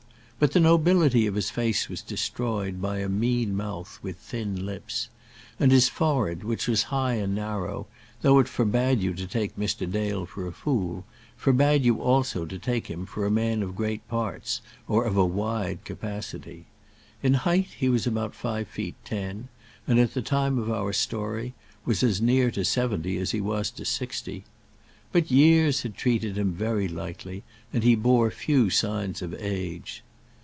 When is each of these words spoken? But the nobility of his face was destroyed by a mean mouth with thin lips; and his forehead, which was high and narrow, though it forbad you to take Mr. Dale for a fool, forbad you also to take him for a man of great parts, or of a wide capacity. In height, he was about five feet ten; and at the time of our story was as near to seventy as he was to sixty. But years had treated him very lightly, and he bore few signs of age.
But 0.43 0.53
the 0.53 0.59
nobility 0.59 1.27
of 1.27 1.35
his 1.35 1.51
face 1.51 1.87
was 1.87 2.01
destroyed 2.01 2.81
by 2.81 2.97
a 2.97 3.07
mean 3.07 3.55
mouth 3.55 3.99
with 4.01 4.17
thin 4.17 4.65
lips; 4.65 5.07
and 5.59 5.71
his 5.71 5.87
forehead, 5.87 6.43
which 6.43 6.67
was 6.67 6.81
high 6.89 7.13
and 7.13 7.35
narrow, 7.35 7.85
though 8.23 8.39
it 8.39 8.47
forbad 8.47 9.01
you 9.03 9.13
to 9.13 9.27
take 9.27 9.55
Mr. 9.55 9.85
Dale 9.87 10.25
for 10.25 10.47
a 10.47 10.51
fool, 10.51 11.05
forbad 11.37 11.83
you 11.85 12.01
also 12.01 12.47
to 12.47 12.57
take 12.57 12.87
him 12.87 13.05
for 13.05 13.23
a 13.23 13.29
man 13.29 13.61
of 13.61 13.75
great 13.75 14.07
parts, 14.07 14.61
or 14.87 15.03
of 15.05 15.15
a 15.15 15.23
wide 15.23 15.85
capacity. 15.85 16.65
In 17.21 17.35
height, 17.35 17.67
he 17.77 17.87
was 17.87 18.07
about 18.07 18.33
five 18.33 18.67
feet 18.67 18.95
ten; 19.05 19.47
and 19.87 19.99
at 19.99 20.15
the 20.15 20.23
time 20.23 20.57
of 20.57 20.71
our 20.71 20.91
story 20.91 21.53
was 21.85 22.01
as 22.01 22.19
near 22.19 22.49
to 22.49 22.65
seventy 22.65 23.19
as 23.19 23.29
he 23.29 23.41
was 23.41 23.69
to 23.69 23.85
sixty. 23.85 24.45
But 25.11 25.29
years 25.29 25.83
had 25.83 25.95
treated 25.95 26.35
him 26.35 26.53
very 26.53 26.87
lightly, 26.87 27.43
and 27.71 27.83
he 27.83 27.93
bore 27.93 28.31
few 28.31 28.71
signs 28.71 29.21
of 29.21 29.35
age. 29.37 30.03